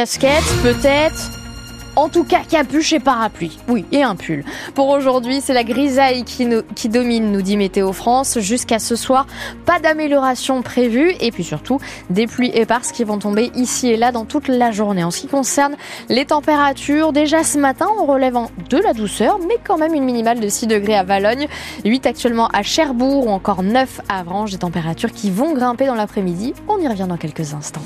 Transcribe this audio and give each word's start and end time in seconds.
casquette, 0.00 0.44
peut-être. 0.62 1.30
En 1.94 2.08
tout 2.08 2.24
cas, 2.24 2.40
capuche 2.48 2.94
et 2.94 3.00
parapluie. 3.00 3.58
Oui, 3.68 3.84
et 3.92 4.02
un 4.02 4.16
pull. 4.16 4.46
Pour 4.74 4.88
aujourd'hui, 4.88 5.42
c'est 5.42 5.52
la 5.52 5.62
grisaille 5.62 6.24
qui, 6.24 6.48
qui, 6.74 6.88
domine, 6.88 7.30
nous 7.30 7.42
dit 7.42 7.58
Météo 7.58 7.92
France. 7.92 8.38
Jusqu'à 8.38 8.78
ce 8.78 8.96
soir, 8.96 9.26
pas 9.66 9.78
d'amélioration 9.78 10.62
prévue. 10.62 11.12
Et 11.20 11.30
puis 11.32 11.44
surtout, 11.44 11.80
des 12.08 12.26
pluies 12.26 12.50
éparses 12.54 12.92
qui 12.92 13.04
vont 13.04 13.18
tomber 13.18 13.50
ici 13.54 13.90
et 13.90 13.98
là 13.98 14.10
dans 14.10 14.24
toute 14.24 14.48
la 14.48 14.70
journée. 14.70 15.04
En 15.04 15.10
ce 15.10 15.20
qui 15.20 15.26
concerne 15.26 15.76
les 16.08 16.24
températures, 16.24 17.12
déjà 17.12 17.44
ce 17.44 17.58
matin, 17.58 17.88
on 18.00 18.06
relève 18.06 18.38
de 18.70 18.78
la 18.78 18.94
douceur, 18.94 19.38
mais 19.46 19.58
quand 19.62 19.76
même 19.76 19.92
une 19.92 20.04
minimale 20.04 20.40
de 20.40 20.48
6 20.48 20.66
degrés 20.66 20.96
à 20.96 21.02
Valogne, 21.02 21.46
8 21.84 22.06
actuellement 22.06 22.48
à 22.54 22.62
Cherbourg 22.62 23.26
ou 23.26 23.30
encore 23.30 23.62
9 23.62 24.00
à 24.08 24.20
Avranches. 24.20 24.52
Des 24.52 24.58
températures 24.58 25.12
qui 25.12 25.30
vont 25.30 25.52
grimper 25.52 25.84
dans 25.84 25.94
l'après-midi. 25.94 26.54
On 26.68 26.78
y 26.78 26.88
revient 26.88 27.06
dans 27.06 27.18
quelques 27.18 27.52
instants. 27.52 27.82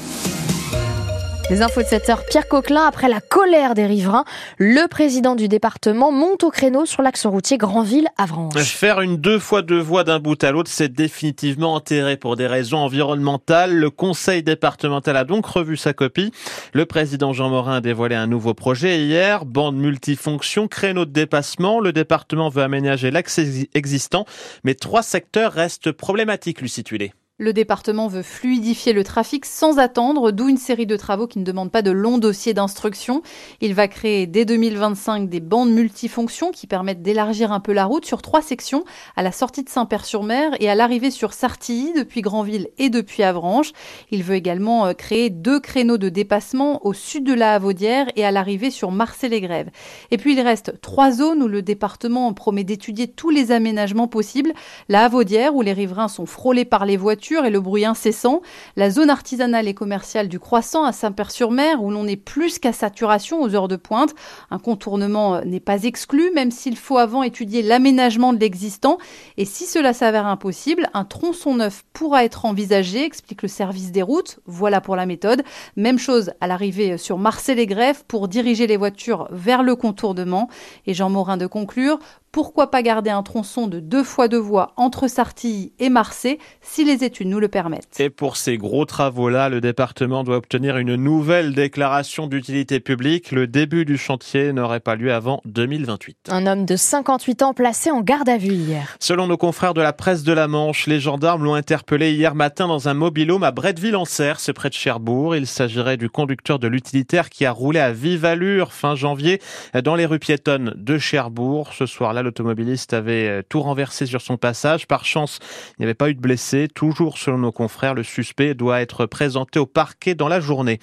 Les 1.50 1.60
infos 1.60 1.82
de 1.82 1.86
7 1.86 2.08
heure, 2.08 2.24
Pierre 2.24 2.48
Coquelin, 2.48 2.86
après 2.86 3.06
la 3.06 3.20
colère 3.20 3.74
des 3.74 3.84
riverains, 3.84 4.24
le 4.56 4.88
président 4.88 5.34
du 5.34 5.46
département 5.46 6.10
monte 6.10 6.42
au 6.42 6.50
créneau 6.50 6.86
sur 6.86 7.02
l'axe 7.02 7.26
routier 7.26 7.58
Grandville-Avranches. 7.58 8.62
Faire 8.62 9.02
une 9.02 9.18
deux 9.18 9.38
fois 9.38 9.60
deux 9.60 9.78
voies 9.78 10.04
d'un 10.04 10.20
bout 10.20 10.42
à 10.42 10.52
l'autre, 10.52 10.70
c'est 10.72 10.90
définitivement 10.90 11.74
enterré 11.74 12.16
pour 12.16 12.36
des 12.36 12.46
raisons 12.46 12.78
environnementales. 12.78 13.74
Le 13.74 13.90
conseil 13.90 14.42
départemental 14.42 15.18
a 15.18 15.24
donc 15.24 15.44
revu 15.44 15.76
sa 15.76 15.92
copie. 15.92 16.32
Le 16.72 16.86
président 16.86 17.34
Jean 17.34 17.50
Morin 17.50 17.76
a 17.76 17.80
dévoilé 17.82 18.14
un 18.14 18.26
nouveau 18.26 18.54
projet 18.54 19.04
hier, 19.04 19.44
bande 19.44 19.76
multifonction, 19.76 20.66
créneau 20.66 21.04
de 21.04 21.12
dépassement. 21.12 21.78
Le 21.78 21.92
département 21.92 22.48
veut 22.48 22.62
aménager 22.62 23.10
l'axe 23.10 23.38
existant, 23.74 24.24
mais 24.64 24.74
trois 24.74 25.02
secteurs 25.02 25.52
restent 25.52 25.92
problématiques, 25.92 26.62
lui 26.62 26.70
situés. 26.70 27.12
Le 27.44 27.52
département 27.52 28.08
veut 28.08 28.22
fluidifier 28.22 28.94
le 28.94 29.04
trafic 29.04 29.44
sans 29.44 29.78
attendre, 29.78 30.30
d'où 30.30 30.48
une 30.48 30.56
série 30.56 30.86
de 30.86 30.96
travaux 30.96 31.26
qui 31.26 31.38
ne 31.38 31.44
demandent 31.44 31.70
pas 31.70 31.82
de 31.82 31.90
longs 31.90 32.16
dossiers 32.16 32.54
d'instruction. 32.54 33.20
Il 33.60 33.74
va 33.74 33.86
créer 33.86 34.26
dès 34.26 34.46
2025 34.46 35.28
des 35.28 35.40
bandes 35.40 35.70
multifonctions 35.70 36.52
qui 36.52 36.66
permettent 36.66 37.02
d'élargir 37.02 37.52
un 37.52 37.60
peu 37.60 37.74
la 37.74 37.84
route 37.84 38.06
sur 38.06 38.22
trois 38.22 38.40
sections, 38.40 38.86
à 39.14 39.22
la 39.22 39.30
sortie 39.30 39.62
de 39.62 39.68
Saint-Père-sur-Mer 39.68 40.52
et 40.58 40.70
à 40.70 40.74
l'arrivée 40.74 41.10
sur 41.10 41.34
Sartilly 41.34 41.92
depuis 41.92 42.22
Granville 42.22 42.68
et 42.78 42.88
depuis 42.88 43.22
Avranches. 43.22 43.72
Il 44.10 44.22
veut 44.22 44.36
également 44.36 44.86
euh, 44.86 44.94
créer 44.94 45.28
deux 45.28 45.60
créneaux 45.60 45.98
de 45.98 46.08
dépassement 46.08 46.80
au 46.86 46.94
sud 46.94 47.24
de 47.24 47.34
la 47.34 47.56
Havaudière 47.56 48.06
et 48.16 48.24
à 48.24 48.30
l'arrivée 48.30 48.70
sur 48.70 48.90
Marseille-les-Grèves. 48.90 49.68
Et 50.10 50.16
puis 50.16 50.32
il 50.32 50.40
reste 50.40 50.80
trois 50.80 51.10
zones 51.10 51.42
où 51.42 51.48
le 51.48 51.60
département 51.60 52.32
promet 52.32 52.64
d'étudier 52.64 53.06
tous 53.06 53.28
les 53.28 53.52
aménagements 53.52 54.08
possibles. 54.08 54.54
La 54.88 55.04
Havaudière 55.04 55.54
où 55.54 55.60
les 55.60 55.74
riverains 55.74 56.08
sont 56.08 56.24
frôlés 56.24 56.64
par 56.64 56.86
les 56.86 56.96
voitures 56.96 57.33
et 57.42 57.50
le 57.50 57.60
bruit 57.60 57.84
incessant, 57.84 58.42
la 58.76 58.90
zone 58.90 59.10
artisanale 59.10 59.66
et 59.66 59.74
commerciale 59.74 60.28
du 60.28 60.38
Croissant 60.38 60.84
à 60.84 60.92
Saint-Père-sur-Mer 60.92 61.82
où 61.82 61.90
l'on 61.90 62.06
est 62.06 62.16
plus 62.16 62.58
qu'à 62.58 62.72
saturation 62.72 63.42
aux 63.42 63.54
heures 63.54 63.68
de 63.68 63.76
pointe. 63.76 64.14
Un 64.50 64.58
contournement 64.58 65.40
n'est 65.44 65.58
pas 65.58 65.82
exclu 65.82 66.30
même 66.34 66.50
s'il 66.50 66.76
faut 66.76 66.98
avant 66.98 67.22
étudier 67.22 67.62
l'aménagement 67.62 68.32
de 68.32 68.38
l'existant 68.38 68.98
et 69.36 69.44
si 69.44 69.66
cela 69.66 69.92
s'avère 69.92 70.26
impossible, 70.26 70.88
un 70.94 71.04
tronçon 71.04 71.54
neuf 71.56 71.84
pourra 71.92 72.24
être 72.24 72.44
envisagé, 72.44 73.04
explique 73.04 73.42
le 73.42 73.48
service 73.48 73.90
des 73.90 74.02
routes. 74.02 74.38
Voilà 74.46 74.80
pour 74.80 74.96
la 74.96 75.06
méthode. 75.06 75.42
Même 75.76 75.98
chose 75.98 76.32
à 76.40 76.46
l'arrivée 76.46 76.98
sur 76.98 77.18
Marseille-les-Greffes 77.18 78.04
pour 78.04 78.28
diriger 78.28 78.66
les 78.66 78.76
voitures 78.76 79.28
vers 79.30 79.62
le 79.62 79.76
contournement. 79.76 80.48
Et 80.86 80.94
Jean 80.94 81.10
Morin 81.10 81.36
de 81.36 81.46
conclure, 81.46 81.98
pourquoi 82.34 82.68
pas 82.68 82.82
garder 82.82 83.10
un 83.10 83.22
tronçon 83.22 83.68
de 83.68 83.78
deux 83.78 84.02
fois 84.02 84.26
deux 84.26 84.38
voies 84.38 84.72
entre 84.76 85.06
Sartilly 85.06 85.72
et 85.78 85.88
Marseille 85.88 86.38
si 86.60 86.84
les 86.84 87.04
études 87.14 87.28
nous 87.28 87.38
le 87.38 87.46
permettent 87.46 88.00
Et 88.00 88.10
pour 88.10 88.36
ces 88.36 88.58
gros 88.58 88.84
travaux-là, 88.84 89.48
le 89.48 89.60
département 89.60 90.24
doit 90.24 90.36
obtenir 90.36 90.78
une 90.78 90.96
nouvelle 90.96 91.54
déclaration 91.54 92.26
d'utilité 92.26 92.80
publique. 92.80 93.30
Le 93.30 93.46
début 93.46 93.84
du 93.84 93.96
chantier 93.96 94.52
n'aurait 94.52 94.80
pas 94.80 94.96
lieu 94.96 95.12
avant 95.12 95.40
2028. 95.44 96.30
Un 96.30 96.46
homme 96.46 96.64
de 96.64 96.74
58 96.74 97.42
ans 97.42 97.54
placé 97.54 97.92
en 97.92 98.00
garde 98.00 98.28
à 98.28 98.36
vue 98.36 98.54
hier. 98.54 98.96
Selon 98.98 99.28
nos 99.28 99.36
confrères 99.36 99.74
de 99.74 99.80
la 99.80 99.92
presse 99.92 100.24
de 100.24 100.32
la 100.32 100.48
Manche, 100.48 100.86
les 100.88 100.98
gendarmes 100.98 101.44
l'ont 101.44 101.54
interpellé 101.54 102.12
hier 102.12 102.34
matin 102.34 102.66
dans 102.66 102.88
un 102.88 102.94
mobilhome 102.94 103.44
à 103.44 103.52
Bretteville-en-Serre, 103.52 104.40
c'est 104.40 104.52
près 104.52 104.68
de 104.68 104.74
Cherbourg. 104.74 105.36
Il 105.36 105.46
s'agirait 105.46 105.96
du 105.96 106.10
conducteur 106.10 106.58
de 106.58 106.66
l'utilitaire 106.66 107.30
qui 107.30 107.46
a 107.46 107.52
roulé 107.52 107.78
à 107.78 107.92
vive 107.92 108.24
allure 108.24 108.72
fin 108.72 108.96
janvier 108.96 109.40
dans 109.84 109.94
les 109.94 110.06
rues 110.06 110.18
piétonnes 110.18 110.72
de 110.76 110.98
Cherbourg. 110.98 111.70
Ce 111.74 111.86
soir-là, 111.86 112.22
l'automobiliste 112.22 112.92
avait 112.92 113.28
euh, 113.28 113.42
tout 113.48 113.60
renversé 113.60 114.06
sur 114.06 114.20
son 114.20 114.36
passage. 114.36 114.88
Par 114.88 115.04
chance, 115.04 115.38
il 115.78 115.82
n'y 115.82 115.84
avait 115.84 115.94
pas 115.94 116.10
eu 116.10 116.14
de 116.14 116.20
blessés. 116.20 116.66
Toujours 116.74 117.03
selon 117.12 117.38
nos 117.38 117.52
confrères, 117.52 117.94
le 117.94 118.02
suspect 118.02 118.54
doit 118.54 118.80
être 118.80 119.06
présenté 119.06 119.58
au 119.58 119.66
parquet 119.66 120.14
dans 120.14 120.28
la 120.28 120.40
journée. 120.40 120.78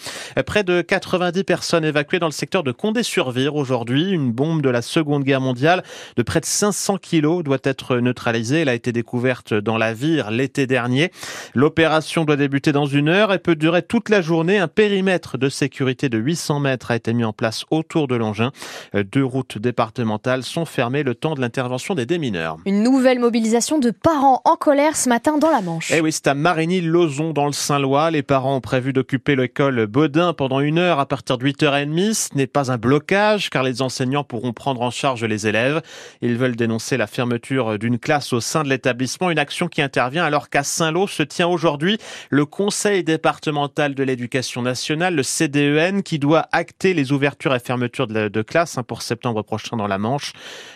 Près 0.46 0.64
de 0.64 0.82
90 0.82 1.44
personnes 1.44 1.86
évacuées 1.86 2.20
dans 2.20 2.28
le 2.28 2.32
secteur 2.32 2.64
de 2.64 2.72
Condé-sur-Vire 2.72 3.56
aujourd'hui. 3.56 4.12
Une 4.12 4.32
bombe 4.32 4.62
de 4.62 4.70
la 4.70 4.82
Seconde 4.82 5.24
Guerre 5.24 5.42
mondiale 5.42 5.84
de 6.16 6.24
près 6.24 6.40
de 6.40 6.46
500 6.46 6.98
kilos 6.98 7.44
doit 7.44 7.58
être 7.64 7.98
neutralisée. 7.98 8.62
Elle 8.62 8.70
a 8.70 8.74
été 8.74 8.92
découverte 8.92 9.54
dans 9.54 9.78
la 9.78 9.94
Vire 9.94 10.32
l'été 10.32 10.68
dernier. 10.68 11.12
L'opération 11.56 12.26
doit 12.26 12.36
débuter 12.36 12.72
dans 12.72 12.86
une 12.86 13.10
heure 13.10 13.34
et 13.34 13.40
peut 13.40 13.56
durer 13.56 13.82
toute 13.82 14.10
la 14.10 14.22
journée. 14.22 14.58
Un 14.58 14.68
périmètre 14.68 15.38
de 15.38 15.50
sécurité 15.50 16.10
de 16.10 16.18
800 16.18 16.60
mètres 16.60 16.92
a 16.92 16.96
été 16.96 17.14
mis 17.14 17.24
en 17.24 17.34
place 17.34 17.66
autour 17.72 18.08
de 18.08 18.16
l'engin. 18.16 18.52
Deux 18.94 19.26
routes 19.26 19.58
départementales 19.58 20.44
sont 20.44 20.66
fermées 20.66 21.04
le 21.04 21.16
temps 21.16 21.36
de 21.36 21.42
l'intervention 21.42 21.96
des 21.96 22.06
démineurs. 22.06 22.58
Une 22.66 22.84
nouvelle 22.84 23.20
mobilisation 23.20 23.80
de 23.80 23.92
parents 23.92 24.42
en 24.46 24.56
colère 24.56 24.96
ce 24.96 25.10
matin 25.10 25.38
dans 25.38 25.50
la 25.50 25.62
Manche. 25.62 25.92
Eh 25.92 26.02
oui, 26.02 26.11
à 26.26 26.34
Marigny-Lozon 26.34 27.32
dans 27.32 27.46
le 27.46 27.54
Saint-Lois. 27.54 28.12
Les 28.12 28.22
parents 28.22 28.58
ont 28.58 28.62
prévu 28.62 28.92
d'occuper 28.92 29.38
l'école 29.38 29.88
Baudin 29.88 30.34
pendant 30.34 30.60
une 30.60 30.78
heure 30.78 31.00
à 31.00 31.06
partir 31.06 31.38
de 31.38 31.46
8h30. 31.46 32.14
Ce 32.14 32.36
n'est 32.36 32.48
pas 32.48 32.70
un 32.70 32.78
blocage 32.78 33.50
car 33.50 33.64
les 33.64 33.82
enseignants 33.82 34.26
pourront 34.26 34.52
prendre 34.52 34.82
en 34.82 34.92
charge 34.92 35.24
les 35.24 35.48
élèves. 35.48 35.82
Ils 36.22 36.36
veulent 36.36 36.58
dénoncer 36.58 36.98
la 36.98 37.08
fermeture 37.08 37.80
d'une 37.80 37.98
classe 37.98 38.34
au 38.34 38.42
sein 38.42 38.64
de 38.64 38.70
l'établissement, 38.70 39.32
une 39.32 39.40
action 39.40 39.70
qui 39.70 39.82
intervient 39.82 40.26
alors 40.26 40.50
qu'à 40.50 40.64
Saint-Lô 40.64 41.08
se 41.08 41.24
tient 41.24 41.48
aujourd'hui 41.48 41.98
le 42.30 42.46
Conseil 42.46 43.06
départemental 43.06 43.96
de 43.96 44.04
l'éducation 44.04 44.62
nationale, 44.62 45.16
le 45.16 45.24
CDEN, 45.24 46.04
qui 46.04 46.20
doit 46.20 46.48
acter 46.52 46.94
les 46.94 47.14
ouvertures 47.14 47.56
et 47.56 47.60
fermetures 47.60 48.08
de, 48.08 48.28
de 48.28 48.42
classe 48.42 48.78
hein, 48.78 48.84
pour 48.84 49.02
septembre 49.02 49.44
prochain 49.44 49.78
dans 49.78 49.88
la 49.88 49.98
Manche. 49.98 50.34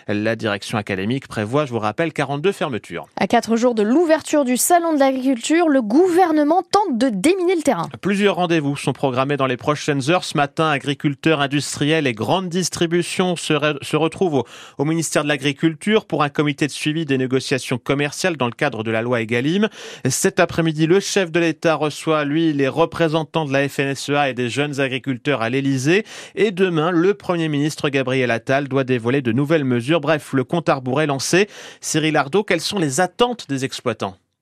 La 0.08 0.34
direction 0.34 0.78
académique 0.78 1.28
prévoit, 1.28 1.66
je 1.66 1.72
vous 1.72 1.78
rappelle, 1.78 2.14
42 2.14 2.52
fermetures. 2.52 3.06
À 3.16 3.26
quatre 3.26 3.56
jours 3.56 3.74
de 3.74 3.82
l'ouverture 3.82 4.46
du 4.46 4.56
Salon 4.56 4.94
de 4.94 4.98
l'agriculture, 4.98 5.25
le 5.34 5.80
gouvernement 5.80 6.62
tente 6.62 6.98
de 6.98 7.08
déminer 7.08 7.56
le 7.56 7.62
terrain. 7.62 7.88
Plusieurs 8.00 8.36
rendez-vous 8.36 8.76
sont 8.76 8.92
programmés 8.92 9.36
dans 9.36 9.46
les 9.46 9.56
prochaines 9.56 10.10
heures. 10.10 10.24
Ce 10.24 10.36
matin, 10.36 10.68
agriculteurs, 10.68 11.40
industriels 11.40 12.06
et 12.06 12.12
grandes 12.12 12.48
distributions 12.48 13.36
se, 13.36 13.96
retrouvent 13.96 14.44
au, 14.78 14.84
ministère 14.84 15.24
de 15.24 15.28
l'Agriculture 15.28 16.06
pour 16.06 16.22
un 16.22 16.28
comité 16.28 16.66
de 16.66 16.72
suivi 16.72 17.04
des 17.04 17.18
négociations 17.18 17.78
commerciales 17.78 18.36
dans 18.36 18.46
le 18.46 18.52
cadre 18.52 18.84
de 18.84 18.90
la 18.90 19.02
loi 19.02 19.20
Egalim. 19.20 19.68
Cet 20.08 20.40
après-midi, 20.40 20.86
le 20.86 21.00
chef 21.00 21.32
de 21.32 21.40
l'État 21.40 21.74
reçoit, 21.74 22.24
lui, 22.24 22.52
les 22.52 22.68
représentants 22.68 23.44
de 23.44 23.52
la 23.52 23.68
FNSEA 23.68 24.30
et 24.30 24.34
des 24.34 24.48
jeunes 24.48 24.80
agriculteurs 24.80 25.42
à 25.42 25.50
l'Élysée. 25.50 26.04
Et 26.34 26.50
demain, 26.50 26.90
le 26.90 27.14
Premier 27.14 27.48
ministre 27.48 27.88
Gabriel 27.88 28.30
Attal 28.30 28.68
doit 28.68 28.84
dévoiler 28.84 29.22
de 29.22 29.32
nouvelles 29.32 29.64
mesures. 29.64 30.00
Bref, 30.00 30.32
le 30.32 30.44
compte 30.44 30.68
à 30.68 30.76
rebours 30.76 31.00
est 31.00 31.06
lancé. 31.06 31.48
Cyril 31.80 32.16
Ardo, 32.16 32.44
quelles 32.44 32.60
sont 32.60 32.78
les 32.78 33.00
attentes 33.00 33.46
des 33.48 33.64
exploitants? 33.64 34.16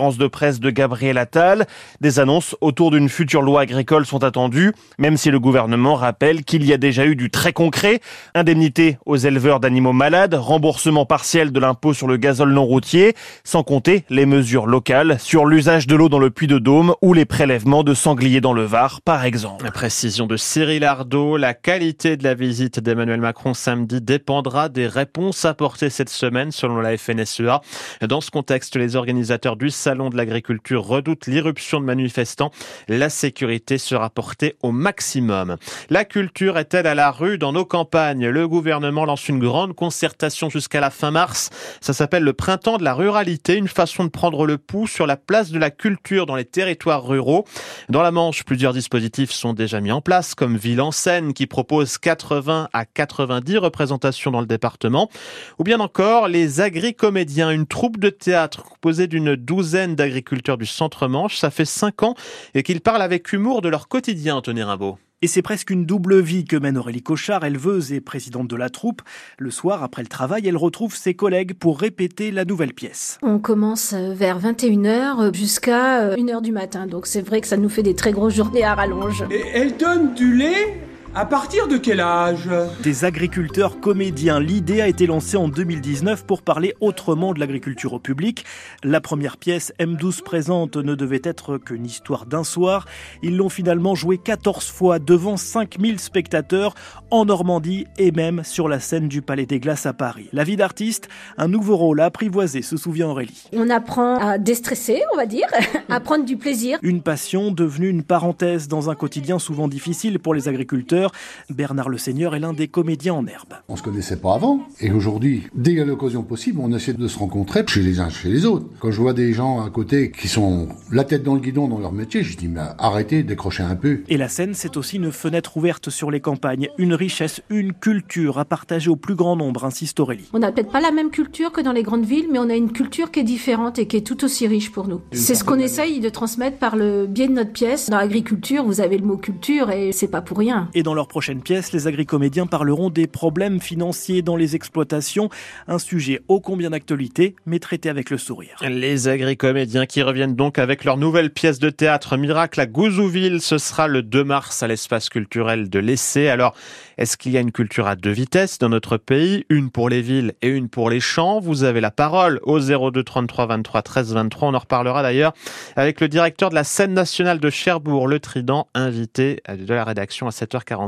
de 0.00 0.26
presse 0.26 0.60
de 0.60 0.70
Gabriel 0.70 1.18
Attal. 1.18 1.66
Des 2.00 2.18
annonces 2.18 2.56
autour 2.60 2.90
d'une 2.90 3.08
future 3.08 3.42
loi 3.42 3.60
agricole 3.60 4.06
sont 4.06 4.24
attendues, 4.24 4.72
même 4.98 5.18
si 5.18 5.30
le 5.30 5.38
gouvernement 5.38 5.94
rappelle 5.94 6.42
qu'il 6.42 6.64
y 6.64 6.72
a 6.72 6.78
déjà 6.78 7.04
eu 7.04 7.16
du 7.16 7.30
très 7.30 7.52
concret. 7.52 8.00
Indemnité 8.34 8.96
aux 9.04 9.16
éleveurs 9.16 9.60
d'animaux 9.60 9.92
malades, 9.92 10.34
remboursement 10.34 11.04
partiel 11.04 11.52
de 11.52 11.60
l'impôt 11.60 11.92
sur 11.92 12.06
le 12.06 12.16
gazole 12.16 12.52
non 12.52 12.64
routier, 12.64 13.14
sans 13.44 13.62
compter 13.62 14.04
les 14.08 14.24
mesures 14.24 14.66
locales 14.66 15.18
sur 15.20 15.44
l'usage 15.44 15.86
de 15.86 15.94
l'eau 15.96 16.08
dans 16.08 16.18
le 16.18 16.30
puits 16.30 16.46
de 16.46 16.58
Dôme 16.58 16.94
ou 17.02 17.12
les 17.12 17.26
prélèvements 17.26 17.82
de 17.82 17.92
sangliers 17.92 18.40
dans 18.40 18.54
le 18.54 18.64
Var, 18.64 19.02
par 19.02 19.24
exemple. 19.24 19.64
La 19.64 19.70
précision 19.70 20.26
de 20.26 20.38
Cyril 20.38 20.84
Ardo, 20.84 21.36
la 21.36 21.52
qualité 21.52 22.16
de 22.16 22.24
la 22.24 22.34
visite 22.34 22.80
d'Emmanuel 22.80 23.20
Macron 23.20 23.52
samedi 23.52 24.00
dépendra 24.00 24.70
des 24.70 24.86
réponses 24.86 25.44
apportées 25.44 25.90
cette 25.90 26.08
semaine 26.08 26.52
selon 26.52 26.80
la 26.80 26.96
FNSEA. 26.96 27.60
Dans 28.08 28.22
ce 28.22 28.30
contexte, 28.30 28.76
les 28.76 28.96
organisateurs 28.96 29.56
du 29.56 29.68
salon 29.68 29.89
de 29.94 30.16
l'agriculture 30.16 30.84
redoute 30.84 31.26
l'irruption 31.26 31.80
de 31.80 31.84
manifestants. 31.84 32.52
La 32.88 33.10
sécurité 33.10 33.76
sera 33.76 34.08
portée 34.08 34.56
au 34.62 34.70
maximum. 34.70 35.56
La 35.90 36.04
culture 36.04 36.58
est-elle 36.58 36.86
à 36.86 36.94
la 36.94 37.10
rue 37.10 37.38
dans 37.38 37.52
nos 37.52 37.64
campagnes? 37.64 38.28
Le 38.28 38.46
gouvernement 38.46 39.04
lance 39.04 39.28
une 39.28 39.40
grande 39.40 39.74
concertation 39.74 40.48
jusqu'à 40.48 40.80
la 40.80 40.90
fin 40.90 41.10
mars. 41.10 41.50
Ça 41.80 41.92
s'appelle 41.92 42.22
le 42.22 42.32
printemps 42.32 42.78
de 42.78 42.84
la 42.84 42.94
ruralité, 42.94 43.56
une 43.56 43.68
façon 43.68 44.04
de 44.04 44.10
prendre 44.10 44.46
le 44.46 44.58
pouls 44.58 44.86
sur 44.86 45.06
la 45.06 45.16
place 45.16 45.50
de 45.50 45.58
la 45.58 45.70
culture 45.70 46.26
dans 46.26 46.36
les 46.36 46.44
territoires 46.44 47.04
ruraux. 47.04 47.44
Dans 47.88 48.02
la 48.02 48.12
Manche, 48.12 48.44
plusieurs 48.44 48.72
dispositifs 48.72 49.32
sont 49.32 49.54
déjà 49.54 49.80
mis 49.80 49.92
en 49.92 50.00
place, 50.00 50.34
comme 50.36 50.56
Ville 50.56 50.80
en 50.80 50.92
Seine 50.92 51.34
qui 51.34 51.46
propose 51.46 51.98
80 51.98 52.68
à 52.72 52.84
90 52.84 53.58
représentations 53.58 54.30
dans 54.30 54.40
le 54.40 54.46
département, 54.46 55.10
ou 55.58 55.64
bien 55.64 55.80
encore 55.80 56.28
les 56.28 56.60
agricomédiens, 56.60 57.50
une 57.50 57.66
troupe 57.66 57.98
de 57.98 58.10
théâtre 58.10 58.62
composée 58.62 59.06
d'une 59.06 59.34
douzaine 59.36 59.79
d'agriculteurs 59.88 60.58
du 60.58 60.66
centre-Manche. 60.66 61.36
Ça 61.36 61.50
fait 61.50 61.64
cinq 61.64 62.02
ans 62.02 62.14
et 62.54 62.62
qu'ils 62.62 62.80
parlent 62.80 63.02
avec 63.02 63.32
humour 63.32 63.62
de 63.62 63.68
leur 63.68 63.88
quotidien, 63.88 64.40
Tony 64.40 64.62
Rimbaud. 64.62 64.98
Et 65.22 65.26
c'est 65.26 65.42
presque 65.42 65.68
une 65.68 65.84
double 65.84 66.18
vie 66.20 66.46
que 66.46 66.56
mène 66.56 66.78
Aurélie 66.78 67.02
Cochard, 67.02 67.44
éleveuse 67.44 67.92
et 67.92 68.00
présidente 68.00 68.48
de 68.48 68.56
la 68.56 68.70
troupe. 68.70 69.02
Le 69.38 69.50
soir, 69.50 69.82
après 69.82 70.00
le 70.00 70.08
travail, 70.08 70.46
elle 70.46 70.56
retrouve 70.56 70.96
ses 70.96 71.12
collègues 71.12 71.52
pour 71.52 71.78
répéter 71.78 72.30
la 72.30 72.46
nouvelle 72.46 72.72
pièce. 72.72 73.18
On 73.20 73.38
commence 73.38 73.92
vers 73.92 74.40
21h 74.40 75.34
jusqu'à 75.36 76.14
1h 76.16 76.40
du 76.40 76.52
matin. 76.52 76.86
Donc 76.86 77.06
c'est 77.06 77.20
vrai 77.20 77.42
que 77.42 77.46
ça 77.46 77.58
nous 77.58 77.68
fait 77.68 77.82
des 77.82 77.94
très 77.94 78.12
grosses 78.12 78.34
journées 78.34 78.64
à 78.64 78.74
rallonge. 78.74 79.24
Et 79.30 79.42
elle 79.52 79.76
donne 79.76 80.14
du 80.14 80.34
lait 80.34 80.80
à 81.12 81.24
partir 81.24 81.66
de 81.66 81.76
quel 81.76 81.98
âge? 82.00 82.48
Des 82.84 83.04
agriculteurs 83.04 83.80
comédiens. 83.80 84.38
L'idée 84.38 84.80
a 84.80 84.86
été 84.86 85.06
lancée 85.06 85.36
en 85.36 85.48
2019 85.48 86.24
pour 86.24 86.42
parler 86.42 86.74
autrement 86.80 87.34
de 87.34 87.40
l'agriculture 87.40 87.94
au 87.94 87.98
public. 87.98 88.44
La 88.84 89.00
première 89.00 89.36
pièce, 89.36 89.72
M12 89.80 90.22
présente, 90.22 90.76
ne 90.76 90.94
devait 90.94 91.20
être 91.24 91.58
qu'une 91.58 91.84
histoire 91.84 92.26
d'un 92.26 92.44
soir. 92.44 92.86
Ils 93.22 93.36
l'ont 93.36 93.48
finalement 93.48 93.96
joué 93.96 94.18
14 94.18 94.70
fois 94.70 95.00
devant 95.00 95.36
5000 95.36 95.98
spectateurs 95.98 96.74
en 97.10 97.24
Normandie 97.24 97.86
et 97.98 98.12
même 98.12 98.44
sur 98.44 98.68
la 98.68 98.78
scène 98.78 99.08
du 99.08 99.20
Palais 99.20 99.46
des 99.46 99.58
Glaces 99.58 99.86
à 99.86 99.92
Paris. 99.92 100.28
La 100.32 100.44
vie 100.44 100.56
d'artiste, 100.56 101.08
un 101.38 101.48
nouveau 101.48 101.76
rôle 101.76 102.00
à 102.00 102.04
apprivoiser, 102.04 102.62
se 102.62 102.76
souvient 102.76 103.08
Aurélie. 103.08 103.48
On 103.52 103.68
apprend 103.68 104.16
à 104.18 104.38
déstresser, 104.38 105.02
on 105.12 105.16
va 105.16 105.26
dire, 105.26 105.48
à 105.88 105.98
prendre 105.98 106.24
du 106.24 106.36
plaisir. 106.36 106.78
Une 106.82 107.02
passion 107.02 107.50
devenue 107.50 107.88
une 107.88 108.04
parenthèse 108.04 108.68
dans 108.68 108.90
un 108.90 108.94
quotidien 108.94 109.40
souvent 109.40 109.66
difficile 109.66 110.20
pour 110.20 110.34
les 110.34 110.46
agriculteurs 110.46 110.99
Bernard 111.48 111.88
Le 111.88 111.98
Seigneur 111.98 112.34
est 112.34 112.40
l'un 112.40 112.52
des 112.52 112.68
comédiens 112.68 113.14
en 113.14 113.26
herbe. 113.26 113.54
On 113.68 113.76
se 113.76 113.82
connaissait 113.82 114.16
pas 114.16 114.34
avant. 114.34 114.60
Et 114.80 114.90
aujourd'hui, 114.90 115.44
dès 115.54 115.70
qu'il 115.70 115.78
y 115.78 115.82
a 115.82 115.84
l'occasion 115.84 116.22
possible, 116.22 116.60
on 116.62 116.72
essaie 116.72 116.92
de 116.92 117.08
se 117.08 117.18
rencontrer 117.18 117.64
chez 117.66 117.82
les 117.82 118.00
uns 118.00 118.08
chez 118.08 118.28
les 118.28 118.46
autres. 118.46 118.66
Quand 118.80 118.90
je 118.90 119.00
vois 119.00 119.12
des 119.12 119.32
gens 119.32 119.64
à 119.64 119.70
côté 119.70 120.10
qui 120.10 120.28
sont 120.28 120.68
la 120.90 121.04
tête 121.04 121.22
dans 121.22 121.34
le 121.34 121.40
guidon 121.40 121.68
dans 121.68 121.78
leur 121.78 121.92
métier, 121.92 122.22
je 122.22 122.36
dis, 122.36 122.48
mais 122.48 122.60
arrêtez, 122.78 123.22
décrochez 123.22 123.62
un 123.62 123.76
peu. 123.76 124.00
Et 124.08 124.16
la 124.16 124.28
scène, 124.28 124.54
c'est 124.54 124.76
aussi 124.76 124.96
une 124.96 125.12
fenêtre 125.12 125.56
ouverte 125.56 125.90
sur 125.90 126.10
les 126.10 126.20
campagnes, 126.20 126.68
une 126.78 126.94
richesse, 126.94 127.42
une 127.50 127.72
culture 127.72 128.38
à 128.38 128.44
partager 128.44 128.90
au 128.90 128.96
plus 128.96 129.14
grand 129.14 129.36
nombre, 129.36 129.64
insiste 129.64 130.00
Aurélie. 130.00 130.28
On 130.32 130.38
n'a 130.38 130.52
peut-être 130.52 130.70
pas 130.70 130.80
la 130.80 130.90
même 130.90 131.10
culture 131.10 131.52
que 131.52 131.60
dans 131.60 131.72
les 131.72 131.82
grandes 131.82 132.04
villes, 132.04 132.28
mais 132.30 132.38
on 132.38 132.50
a 132.50 132.56
une 132.56 132.72
culture 132.72 133.10
qui 133.10 133.20
est 133.20 133.24
différente 133.24 133.78
et 133.78 133.86
qui 133.86 133.96
est 133.96 134.06
tout 134.06 134.24
aussi 134.24 134.46
riche 134.46 134.72
pour 134.72 134.88
nous. 134.88 135.00
C'est 135.12 135.34
ce 135.34 135.44
qu'on 135.44 135.58
essaye 135.58 136.00
de 136.00 136.08
transmettre 136.08 136.58
par 136.58 136.76
le 136.76 137.06
biais 137.06 137.28
de 137.28 137.32
notre 137.32 137.52
pièce. 137.52 137.90
Dans 137.90 137.98
l'agriculture, 137.98 138.64
vous 138.64 138.80
avez 138.80 138.98
le 138.98 139.06
mot 139.06 139.16
culture 139.16 139.70
et 139.70 139.92
c'est 139.92 140.08
pas 140.08 140.20
pour 140.20 140.38
rien. 140.38 140.68
Et 140.74 140.82
dans 140.82 140.89
leur 140.94 141.08
prochaine 141.08 141.42
pièce, 141.42 141.72
les 141.72 141.86
agricomédiens 141.86 142.46
parleront 142.46 142.90
des 142.90 143.06
problèmes 143.06 143.60
financiers 143.60 144.22
dans 144.22 144.36
les 144.36 144.56
exploitations, 144.56 145.28
un 145.68 145.78
sujet 145.78 146.20
ô 146.28 146.40
combien 146.40 146.70
d'actualité, 146.70 147.36
mais 147.46 147.58
traité 147.58 147.88
avec 147.88 148.10
le 148.10 148.18
sourire. 148.18 148.56
Les 148.62 149.08
agricomédiens 149.08 149.86
qui 149.86 150.02
reviennent 150.02 150.36
donc 150.36 150.58
avec 150.58 150.84
leur 150.84 150.96
nouvelle 150.96 151.30
pièce 151.30 151.58
de 151.58 151.70
théâtre 151.70 152.16
Miracle 152.16 152.60
à 152.60 152.66
Gouzouville, 152.66 153.40
ce 153.40 153.58
sera 153.58 153.88
le 153.88 154.02
2 154.02 154.24
mars 154.24 154.62
à 154.62 154.68
l'espace 154.68 155.08
culturel 155.08 155.68
de 155.68 155.78
l'Essai. 155.78 156.28
Alors, 156.28 156.54
est-ce 156.98 157.16
qu'il 157.16 157.32
y 157.32 157.36
a 157.36 157.40
une 157.40 157.52
culture 157.52 157.86
à 157.86 157.96
deux 157.96 158.10
vitesses 158.10 158.58
dans 158.58 158.68
notre 158.68 158.96
pays, 158.96 159.46
une 159.48 159.70
pour 159.70 159.88
les 159.88 160.02
villes 160.02 160.34
et 160.42 160.48
une 160.48 160.68
pour 160.68 160.90
les 160.90 161.00
champs 161.00 161.40
Vous 161.40 161.64
avez 161.64 161.80
la 161.80 161.90
parole 161.90 162.40
au 162.42 162.60
02 162.60 163.02
33 163.02 163.46
23 163.46 163.82
13 163.82 164.12
23. 164.14 164.48
On 164.48 164.54
en 164.54 164.58
reparlera 164.58 165.02
d'ailleurs 165.02 165.32
avec 165.76 166.00
le 166.00 166.08
directeur 166.08 166.50
de 166.50 166.54
la 166.54 166.64
scène 166.64 166.92
nationale 166.92 167.40
de 167.40 167.50
Cherbourg, 167.50 168.06
le 168.06 168.20
Trident, 168.20 168.68
invité 168.74 169.42
de 169.48 169.72
la 169.72 169.84
rédaction 169.84 170.26
à 170.26 170.30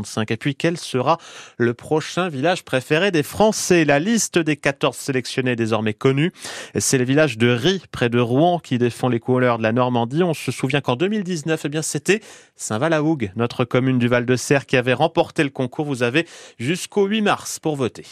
7h45. 0.01 0.33
Et 0.33 0.37
puis, 0.37 0.55
quel 0.55 0.77
sera 0.79 1.19
le 1.59 1.75
prochain 1.75 2.29
village 2.29 2.65
préféré 2.65 3.11
des 3.11 3.23
Français? 3.23 3.85
La 3.85 3.99
liste 3.99 4.39
des 4.39 4.57
14 4.57 4.97
sélectionnés 4.97 5.53
est 5.53 5.57
désormais 5.57 5.95
connue. 5.95 6.33
C'est 6.79 6.99
le 6.99 7.05
village 7.05 7.39
de 7.39 7.49
Rie, 7.49 7.83
près 7.91 8.09
de 8.09 8.19
Rouen, 8.19 8.59
qui 8.59 8.79
défend 8.79 9.09
les 9.09 9.21
couleurs 9.21 9.59
de 9.59 9.63
la 9.63 9.73
Normandie. 9.73 10.23
On 10.23 10.35
se 10.35 10.51
souvient 10.51 10.81
qu'en 10.81 10.97
2019, 10.97 11.63
eh 11.65 11.69
bien, 11.69 11.83
c'était 11.83 12.21
Saint-Val-à-Hougue, 12.57 13.33
notre 13.37 13.65
commune 13.65 13.99
du 13.99 14.09
Val-de-Serre, 14.09 14.67
qui 14.67 14.77
avait 14.77 14.93
remporté 14.93 15.45
le 15.45 15.51
concours. 15.51 15.87
Vous 15.87 16.03
avez 16.03 16.27
jusqu'au 16.59 17.07
8 17.07 17.23
mars 17.23 17.59
pour 17.59 17.77
voter. 17.77 18.05